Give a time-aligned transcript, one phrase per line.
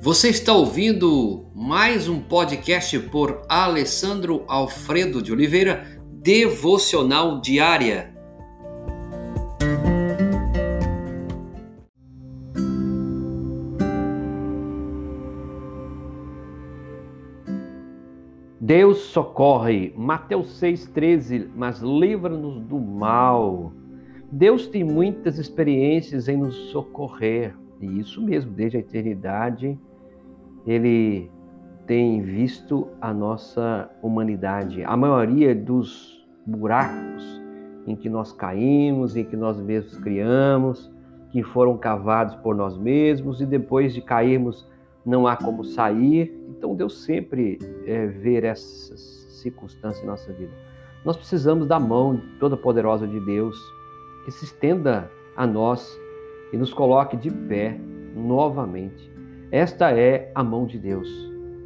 [0.00, 8.14] Você está ouvindo mais um podcast por Alessandro Alfredo de Oliveira, Devocional Diária.
[18.60, 23.72] Deus socorre, Mateus 6,13, mas livra-nos do mal.
[24.30, 29.76] Deus tem muitas experiências em nos socorrer, e isso mesmo, desde a eternidade,
[30.68, 31.30] Ele
[31.86, 34.84] tem visto a nossa humanidade.
[34.84, 37.40] A maioria dos buracos
[37.86, 40.92] em que nós caímos, em que nós mesmos criamos,
[41.30, 44.68] que foram cavados por nós mesmos, e depois de cairmos,
[45.06, 46.38] não há como sair.
[46.50, 49.00] Então, Deus sempre é, vê essas
[49.40, 50.52] circunstâncias em nossa vida.
[51.02, 53.58] Nós precisamos da mão toda poderosa de Deus
[54.26, 55.98] que se estenda a nós
[56.52, 57.80] e nos coloque de pé
[58.14, 59.17] novamente.
[59.50, 61.08] Esta é a mão de Deus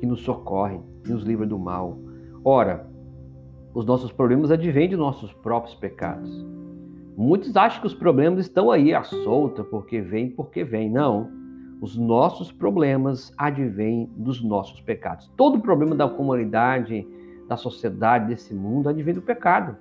[0.00, 1.96] que nos socorre, que nos livra do mal.
[2.44, 2.84] Ora,
[3.72, 6.44] os nossos problemas advêm de nossos próprios pecados.
[7.16, 10.90] Muitos acham que os problemas estão aí à solta, porque vem, porque vem.
[10.90, 11.30] Não.
[11.80, 15.30] Os nossos problemas advêm dos nossos pecados.
[15.36, 17.06] Todo problema da comunidade,
[17.48, 19.76] da sociedade, desse mundo, advém do pecado.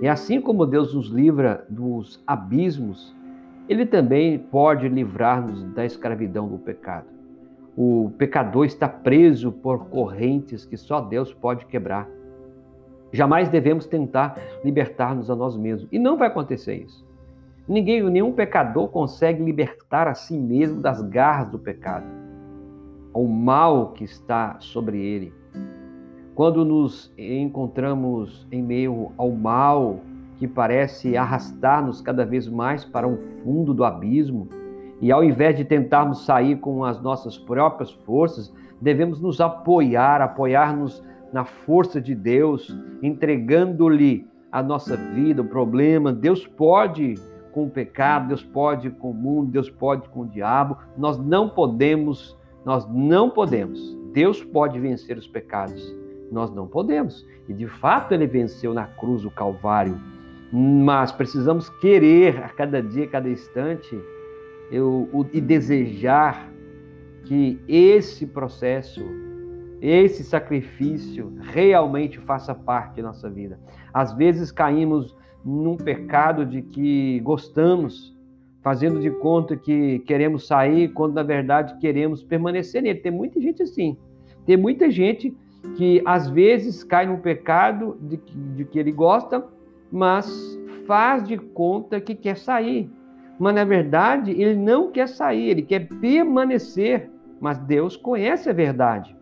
[0.00, 3.14] E assim como Deus nos livra dos abismos,
[3.72, 7.06] Ele também pode livrar-nos da escravidão do pecado.
[7.74, 12.06] O pecador está preso por correntes que só Deus pode quebrar.
[13.10, 15.88] Jamais devemos tentar libertar-nos a nós mesmos.
[15.90, 17.02] E não vai acontecer isso.
[17.66, 22.04] Ninguém, nenhum pecador consegue libertar a si mesmo das garras do pecado,
[23.14, 25.32] ao mal que está sobre ele.
[26.34, 29.98] Quando nos encontramos em meio ao mal
[30.42, 34.48] que parece arrastar-nos cada vez mais para o fundo do abismo,
[35.00, 41.00] e ao invés de tentarmos sair com as nossas próprias forças, devemos nos apoiar, apoiar-nos
[41.32, 46.12] na força de Deus, entregando-lhe a nossa vida, o problema.
[46.12, 47.14] Deus pode
[47.52, 50.76] com o pecado, Deus pode com o mundo, Deus pode com o diabo.
[50.98, 53.96] Nós não podemos, nós não podemos.
[54.12, 57.26] Deus pode vencer os pecados nós não podemos.
[57.48, 60.00] E de fato ele venceu na cruz o Calvário.
[60.52, 63.98] Mas precisamos querer a cada dia, a cada instante,
[64.70, 66.52] eu, o, e desejar
[67.24, 69.00] que esse processo,
[69.80, 73.58] esse sacrifício realmente faça parte da nossa vida.
[73.94, 78.14] Às vezes caímos num pecado de que gostamos,
[78.60, 83.00] fazendo de conta que queremos sair, quando na verdade queremos permanecer nele.
[83.00, 83.96] Tem muita gente assim.
[84.44, 85.34] Tem muita gente
[85.76, 89.44] que às vezes cai no pecado de, de que ele gosta,
[89.92, 92.90] mas faz de conta que quer sair.
[93.38, 97.10] Mas na verdade ele não quer sair, ele quer permanecer.
[97.38, 99.14] Mas Deus conhece a verdade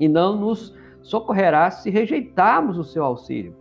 [0.00, 3.54] e não nos socorrerá se rejeitarmos o seu auxílio.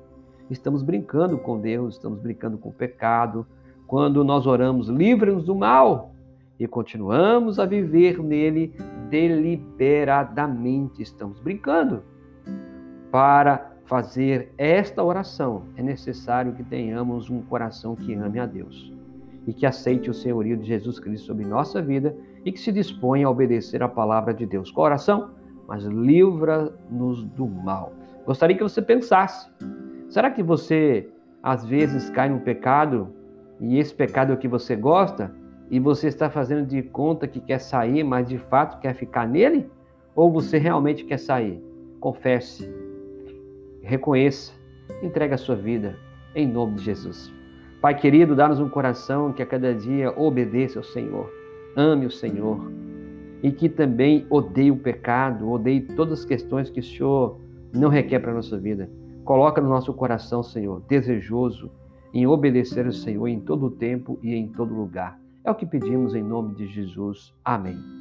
[0.50, 3.46] Estamos brincando com Deus, estamos brincando com o pecado.
[3.86, 6.14] Quando nós oramos, livre-nos do mal
[6.60, 8.74] e continuamos a viver nele
[9.10, 11.02] deliberadamente.
[11.02, 12.04] Estamos brincando.
[13.12, 18.90] Para fazer esta oração, é necessário que tenhamos um coração que ame a Deus
[19.46, 22.16] e que aceite o senhorio de Jesus Cristo sobre nossa vida
[22.46, 24.72] e que se disponha a obedecer a palavra de Deus.
[24.72, 25.32] Coração,
[25.68, 27.92] mas livra-nos do mal.
[28.26, 29.52] Gostaria que você pensasse:
[30.08, 31.10] será que você
[31.44, 33.14] às vezes cai no pecado
[33.60, 35.36] e esse pecado é o que você gosta?
[35.70, 39.70] e você está fazendo de conta que quer sair, mas de fato quer ficar nele?
[40.14, 41.64] Ou você realmente quer sair?
[41.98, 42.70] Confesse,
[43.82, 44.54] reconheça,
[45.02, 45.98] entregue a sua vida
[46.36, 47.32] em nome de Jesus.
[47.82, 51.32] Pai querido, dá-nos um coração que a cada dia obedeça ao Senhor,
[51.76, 52.72] ame o Senhor
[53.42, 57.40] e que também odeie o pecado, odeie todas as questões que o Senhor
[57.74, 58.90] não requer para a nossa vida.
[59.24, 61.72] Coloca no nosso coração, Senhor, desejoso
[62.14, 65.20] em obedecer ao Senhor em todo o tempo e em todo lugar.
[65.44, 67.34] É o que pedimos em nome de Jesus.
[67.44, 68.01] Amém.